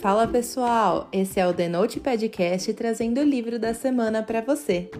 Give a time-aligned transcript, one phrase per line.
[0.00, 4.90] Fala pessoal, esse é o The Note Podcast trazendo o livro da semana para você.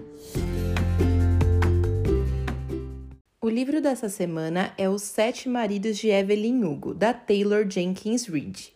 [3.40, 8.74] O livro dessa semana é Os Sete Maridos de Evelyn Hugo, da Taylor Jenkins Reid.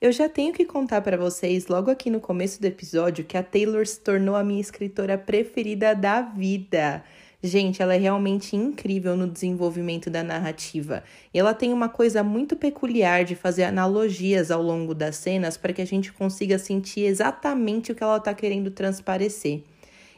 [0.00, 3.42] Eu já tenho que contar para vocês logo aqui no começo do episódio que a
[3.44, 7.04] Taylor se tornou a minha escritora preferida da vida.
[7.42, 11.02] Gente, ela é realmente incrível no desenvolvimento da narrativa.
[11.32, 15.72] E ela tem uma coisa muito peculiar de fazer analogias ao longo das cenas para
[15.72, 19.62] que a gente consiga sentir exatamente o que ela está querendo transparecer.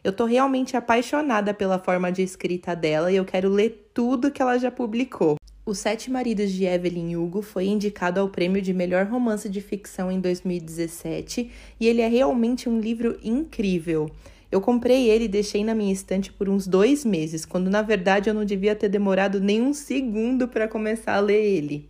[0.03, 4.43] Eu tô realmente apaixonada pela forma de escrita dela e eu quero ler tudo que
[4.43, 5.37] ela já publicou.
[5.65, 10.11] Os Sete Maridos de Evelyn Hugo foi indicado ao prêmio de melhor romance de ficção
[10.11, 14.11] em 2017 e ele é realmente um livro incrível.
[14.53, 18.29] Eu comprei ele e deixei na minha estante por uns dois meses, quando na verdade
[18.29, 21.89] eu não devia ter demorado nem um segundo para começar a ler ele.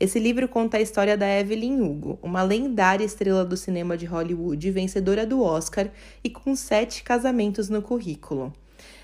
[0.00, 4.72] Esse livro conta a história da Evelyn Hugo, uma lendária estrela do cinema de Hollywood,
[4.72, 5.88] vencedora do Oscar
[6.24, 8.52] e com sete casamentos no currículo.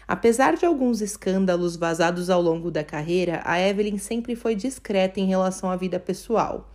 [0.08, 5.26] Apesar de alguns escândalos vazados ao longo da carreira, a Evelyn sempre foi discreta em
[5.26, 6.68] relação à vida pessoal.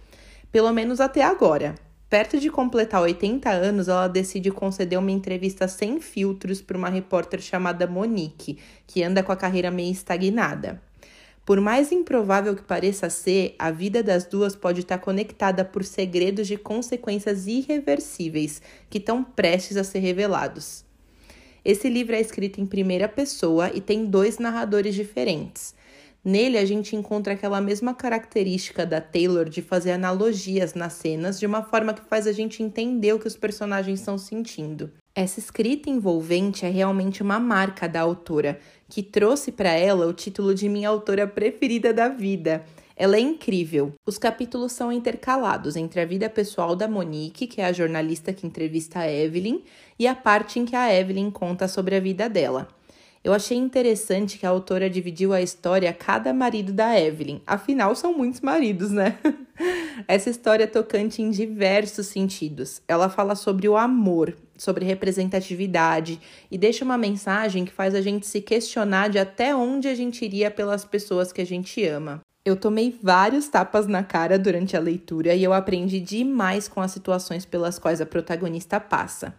[0.50, 1.76] Pelo menos até agora.
[2.10, 7.42] Perto de completar 80 anos, ela decide conceder uma entrevista sem filtros para uma repórter
[7.42, 10.82] chamada Monique, que anda com a carreira meio estagnada.
[11.46, 16.48] Por mais improvável que pareça ser, a vida das duas pode estar conectada por segredos
[16.48, 20.84] de consequências irreversíveis que estão prestes a ser revelados.
[21.64, 25.75] Esse livro é escrito em primeira pessoa e tem dois narradores diferentes.
[26.26, 31.46] Nele, a gente encontra aquela mesma característica da Taylor de fazer analogias nas cenas de
[31.46, 34.92] uma forma que faz a gente entender o que os personagens estão sentindo.
[35.14, 38.60] Essa escrita envolvente é realmente uma marca da autora,
[38.90, 42.66] que trouxe para ela o título de minha autora preferida da vida.
[42.98, 43.94] Ela é incrível.
[44.04, 48.48] Os capítulos são intercalados entre a vida pessoal da Monique, que é a jornalista que
[48.48, 49.62] entrevista a Evelyn,
[50.00, 52.68] e a parte em que a Evelyn conta sobre a vida dela.
[53.26, 57.42] Eu achei interessante que a autora dividiu a história a cada marido da Evelyn.
[57.48, 59.18] Afinal, são muitos maridos, né?
[60.08, 62.84] Essa história é tocante em diversos sentidos.
[62.88, 66.22] Ela fala sobre o amor, sobre representatividade
[66.52, 70.24] e deixa uma mensagem que faz a gente se questionar de até onde a gente
[70.24, 72.22] iria pelas pessoas que a gente ama.
[72.46, 76.92] Eu tomei vários tapas na cara durante a leitura e eu aprendi demais com as
[76.92, 79.34] situações pelas quais a protagonista passa.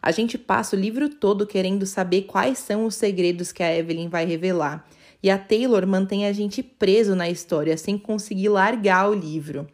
[0.00, 4.08] A gente passa o livro todo querendo saber quais são os segredos que a Evelyn
[4.08, 4.88] vai revelar.
[5.22, 9.66] E a Taylor mantém a gente preso na história sem conseguir largar o livro.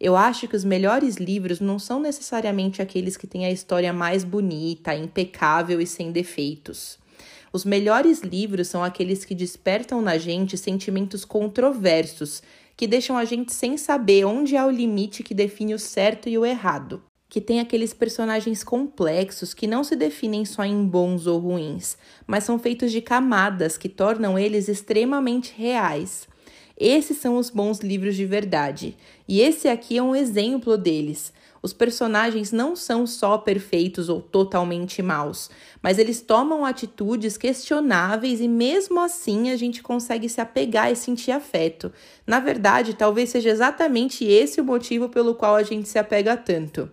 [0.00, 4.24] Eu acho que os melhores livros não são necessariamente aqueles que têm a história mais
[4.24, 6.98] bonita, impecável e sem defeitos.
[7.52, 12.42] Os melhores livros são aqueles que despertam na gente sentimentos controversos,
[12.76, 16.38] que deixam a gente sem saber onde há o limite que define o certo e
[16.38, 21.38] o errado que tem aqueles personagens complexos que não se definem só em bons ou
[21.38, 21.96] ruins,
[22.26, 26.28] mas são feitos de camadas que tornam eles extremamente reais.
[26.76, 28.96] Esses são os bons livros de verdade,
[29.28, 31.32] e esse aqui é um exemplo deles.
[31.62, 38.48] Os personagens não são só perfeitos ou totalmente maus, mas eles tomam atitudes questionáveis e
[38.48, 41.92] mesmo assim a gente consegue se apegar e sentir afeto.
[42.26, 46.90] Na verdade, talvez seja exatamente esse o motivo pelo qual a gente se apega tanto.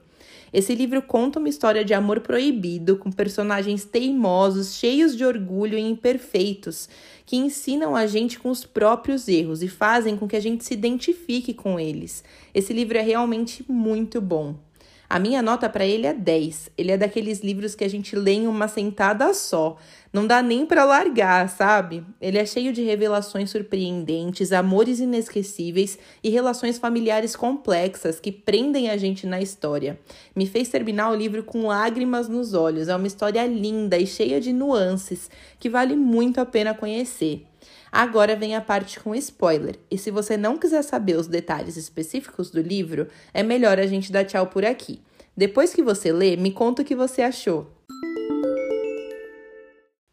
[0.51, 5.81] Esse livro conta uma história de amor proibido, com personagens teimosos, cheios de orgulho e
[5.81, 6.87] imperfeitos,
[7.25, 10.73] que ensinam a gente com os próprios erros e fazem com que a gente se
[10.73, 12.23] identifique com eles.
[12.53, 14.66] Esse livro é realmente muito bom.
[15.09, 16.71] A minha nota para ele é 10.
[16.77, 19.77] Ele é daqueles livros que a gente lê em uma sentada só.
[20.11, 22.03] Não dá nem para largar, sabe?
[22.19, 28.97] Ele é cheio de revelações surpreendentes, amores inesquecíveis e relações familiares complexas que prendem a
[28.97, 29.97] gente na história.
[30.35, 32.89] Me fez terminar o livro com lágrimas nos olhos.
[32.89, 37.45] É uma história linda e cheia de nuances que vale muito a pena conhecer.
[37.91, 42.51] Agora vem a parte com spoiler, e se você não quiser saber os detalhes específicos
[42.51, 44.99] do livro, é melhor a gente dar tchau por aqui.
[45.37, 47.67] Depois que você lê, me conta o que você achou.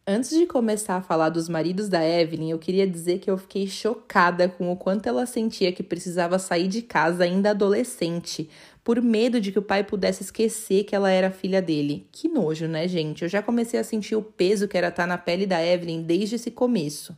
[0.06, 3.66] Antes de começar a falar dos maridos da Evelyn, eu queria dizer que eu fiquei
[3.66, 8.50] chocada com o quanto ela sentia que precisava sair de casa ainda adolescente,
[8.84, 12.06] por medo de que o pai pudesse esquecer que ela era filha dele.
[12.12, 13.22] Que nojo, né, gente?
[13.22, 16.34] Eu já comecei a sentir o peso que era estar na pele da Evelyn desde
[16.34, 17.16] esse começo.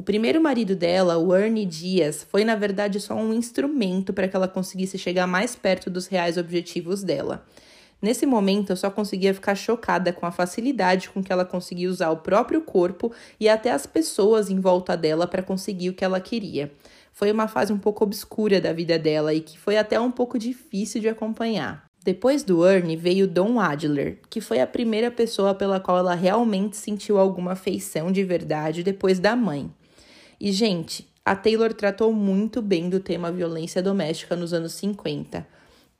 [0.00, 4.34] O primeiro marido dela, o Ernie Dias, foi na verdade só um instrumento para que
[4.34, 7.44] ela conseguisse chegar mais perto dos reais objetivos dela.
[8.00, 12.08] Nesse momento, eu só conseguia ficar chocada com a facilidade com que ela conseguia usar
[12.08, 16.18] o próprio corpo e até as pessoas em volta dela para conseguir o que ela
[16.18, 16.72] queria.
[17.12, 20.38] Foi uma fase um pouco obscura da vida dela e que foi até um pouco
[20.38, 21.84] difícil de acompanhar.
[22.02, 26.78] Depois do Ernie veio Don Adler, que foi a primeira pessoa pela qual ela realmente
[26.78, 29.70] sentiu alguma afeição de verdade depois da mãe.
[30.40, 35.46] E, gente, a Taylor tratou muito bem do tema violência doméstica nos anos 50.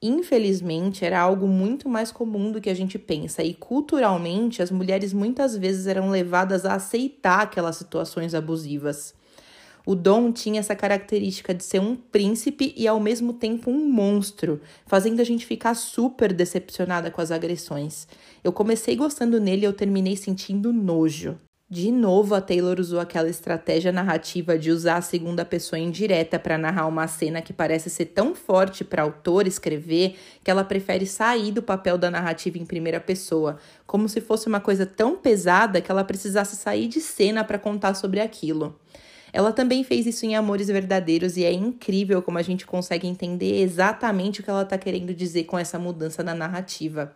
[0.00, 5.12] Infelizmente, era algo muito mais comum do que a gente pensa, e culturalmente as mulheres
[5.12, 9.12] muitas vezes eram levadas a aceitar aquelas situações abusivas.
[9.84, 14.62] O Dom tinha essa característica de ser um príncipe e ao mesmo tempo um monstro,
[14.87, 18.08] fazendo a gente ficar super decepcionada com as agressões.
[18.42, 21.38] Eu comecei gostando nele e eu terminei sentindo nojo.
[21.72, 26.58] De novo, a Taylor usou aquela estratégia narrativa de usar a segunda pessoa indireta para
[26.58, 31.06] narrar uma cena que parece ser tão forte para a autora escrever que ela prefere
[31.06, 33.56] sair do papel da narrativa em primeira pessoa,
[33.87, 37.94] como se fosse uma coisa tão pesada que ela precisasse sair de cena para contar
[37.94, 38.76] sobre aquilo.
[39.32, 43.62] Ela também fez isso em Amores Verdadeiros e é incrível como a gente consegue entender
[43.62, 47.14] exatamente o que ela está querendo dizer com essa mudança na narrativa.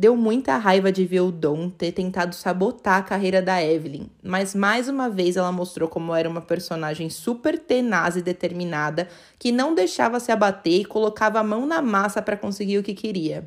[0.00, 4.54] Deu muita raiva de ver o Dom ter tentado sabotar a carreira da Evelyn, mas
[4.54, 9.06] mais uma vez ela mostrou como era uma personagem super tenaz e determinada
[9.38, 12.94] que não deixava se abater e colocava a mão na massa para conseguir o que
[12.94, 13.46] queria.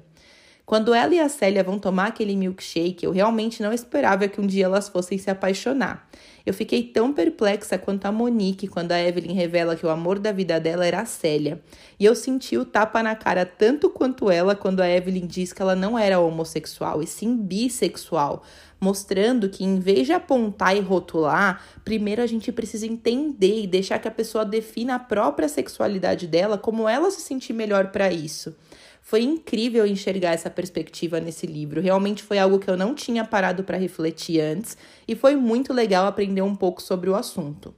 [0.66, 4.48] Quando ela e a Célia vão tomar aquele milkshake, eu realmente não esperava que um
[4.48, 6.08] dia elas fossem se apaixonar.
[6.46, 10.32] Eu fiquei tão perplexa quanto a Monique quando a Evelyn revela que o amor da
[10.32, 11.62] vida dela era a Célia.
[12.00, 15.62] E eu senti o tapa na cara tanto quanto ela quando a Evelyn diz que
[15.62, 18.44] ela não era homossexual, e sim bissexual,
[18.80, 24.00] mostrando que em vez de apontar e rotular, primeiro a gente precisa entender e deixar
[24.00, 28.56] que a pessoa defina a própria sexualidade dela, como ela se sentir melhor para isso.
[29.06, 31.82] Foi incrível enxergar essa perspectiva nesse livro.
[31.82, 36.08] Realmente foi algo que eu não tinha parado para refletir antes e foi muito legal
[36.08, 37.76] aprender um pouco sobre o assunto.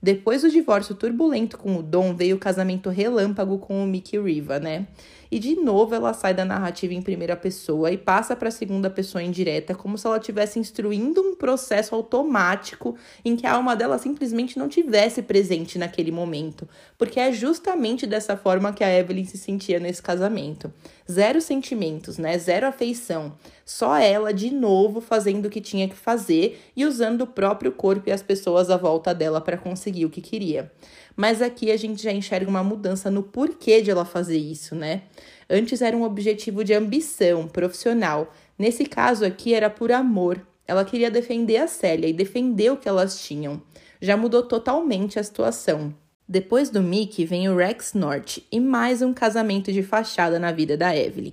[0.00, 4.60] Depois do divórcio turbulento com o Dom, veio o casamento relâmpago com o Mickey Riva,
[4.60, 4.86] né?
[5.30, 8.90] E de novo ela sai da narrativa em primeira pessoa e passa para a segunda
[8.90, 13.96] pessoa indireta, como se ela estivesse instruindo um processo automático em que a alma dela
[13.96, 16.68] simplesmente não tivesse presente naquele momento,
[16.98, 20.72] porque é justamente dessa forma que a Evelyn se sentia nesse casamento.
[21.10, 22.36] Zero sentimentos, né?
[22.38, 23.32] Zero afeição.
[23.64, 28.08] Só ela de novo fazendo o que tinha que fazer e usando o próprio corpo
[28.08, 30.70] e as pessoas à volta dela para conseguir o que queria.
[31.16, 35.02] Mas aqui a gente já enxerga uma mudança no porquê de ela fazer isso, né?
[35.50, 38.32] Antes era um objetivo de ambição profissional.
[38.56, 40.40] Nesse caso aqui era por amor.
[40.64, 43.60] Ela queria defender a Célia e defender o que elas tinham.
[44.00, 45.92] Já mudou totalmente a situação.
[46.28, 50.76] Depois do Mickey vem o Rex North e mais um casamento de fachada na vida
[50.76, 51.32] da Evelyn.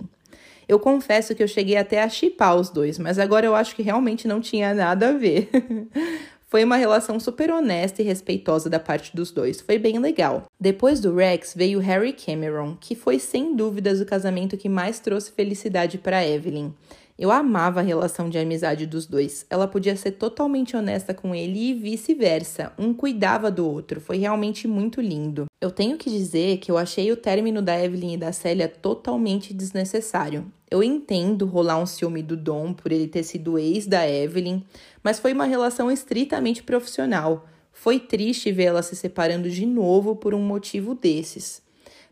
[0.66, 3.82] Eu confesso que eu cheguei até a chipar os dois, mas agora eu acho que
[3.82, 5.48] realmente não tinha nada a ver.
[6.50, 9.60] Foi uma relação super honesta e respeitosa da parte dos dois.
[9.60, 10.44] Foi bem legal.
[10.58, 15.30] Depois do Rex veio Harry Cameron, que foi sem dúvidas o casamento que mais trouxe
[15.30, 16.72] felicidade para Evelyn.
[17.18, 19.44] Eu amava a relação de amizade dos dois.
[19.50, 22.72] Ela podia ser totalmente honesta com ele e vice-versa.
[22.78, 24.00] Um cuidava do outro.
[24.00, 25.46] Foi realmente muito lindo.
[25.60, 29.52] Eu tenho que dizer que eu achei o término da Evelyn e da Célia totalmente
[29.52, 30.50] desnecessário.
[30.70, 34.62] Eu entendo rolar um ciúme do Dom por ele ter sido ex da Evelyn,
[35.08, 37.46] mas foi uma relação estritamente profissional.
[37.72, 41.62] Foi triste vê-la se separando de novo por um motivo desses.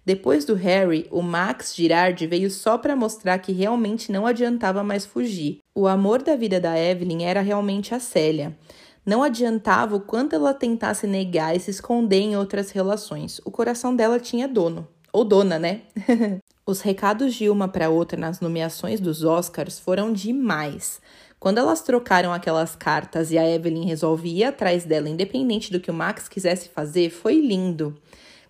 [0.03, 5.05] Depois do Harry, o Max Girardi veio só para mostrar que realmente não adiantava mais
[5.05, 5.59] fugir.
[5.75, 8.57] O amor da vida da Evelyn era realmente a Célia.
[9.05, 13.43] Não adiantava o quanto ela tentasse negar e se esconder em outras relações.
[13.45, 14.89] O coração dela tinha dono.
[15.13, 15.83] Ou dona, né?
[16.65, 21.01] Os recados de uma para outra nas nomeações dos Oscars foram demais.
[21.39, 25.91] Quando elas trocaram aquelas cartas e a Evelyn resolve ir atrás dela, independente do que
[25.91, 27.97] o Max quisesse fazer, foi lindo.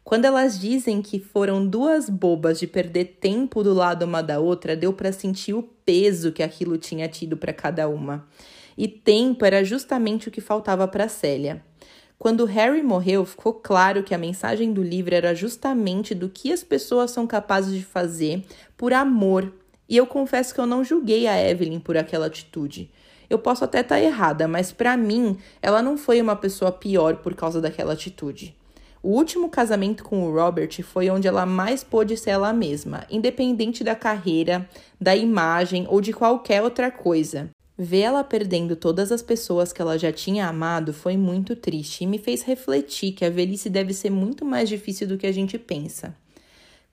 [0.04, 4.76] Quando elas dizem que foram duas bobas de perder tempo do lado uma da outra,
[4.76, 8.24] deu para sentir o peso que aquilo tinha tido para cada uma.
[8.78, 11.60] E tempo era justamente o que faltava para Célia.
[12.18, 16.62] Quando Harry morreu, ficou claro que a mensagem do livro era justamente do que as
[16.62, 18.44] pessoas são capazes de fazer
[18.76, 19.52] por amor.
[19.88, 22.90] E eu confesso que eu não julguei a Evelyn por aquela atitude.
[23.28, 27.16] Eu posso até estar tá errada, mas para mim, ela não foi uma pessoa pior
[27.16, 28.54] por causa daquela atitude.
[29.02, 33.84] O último casamento com o Robert foi onde ela mais pôde ser ela mesma, independente
[33.84, 34.68] da carreira,
[35.00, 37.48] da imagem ou de qualquer outra coisa.
[37.78, 42.18] Vê-la perdendo todas as pessoas que ela já tinha amado foi muito triste e me
[42.18, 46.16] fez refletir que a velhice deve ser muito mais difícil do que a gente pensa.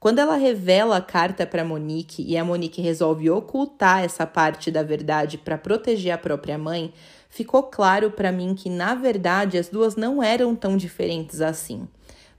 [0.03, 4.83] Quando ela revela a carta para Monique e a Monique resolve ocultar essa parte da
[4.83, 6.91] verdade para proteger a própria mãe,
[7.29, 11.87] ficou claro para mim que na verdade as duas não eram tão diferentes assim.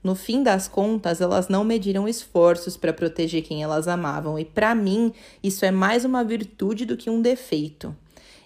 [0.03, 4.75] No fim das contas, elas não mediram esforços para proteger quem elas amavam, e para
[4.75, 7.95] mim, isso é mais uma virtude do que um defeito.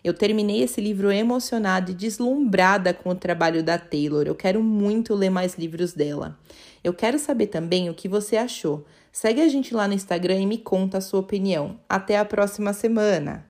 [0.01, 4.23] Eu terminei esse livro emocionada e deslumbrada com o trabalho da Taylor.
[4.25, 6.39] Eu quero muito ler mais livros dela.
[6.81, 8.85] Eu quero saber também o que você achou.
[9.11, 11.79] Segue a gente lá no Instagram e me conta a sua opinião.
[11.87, 13.47] Até a próxima semana!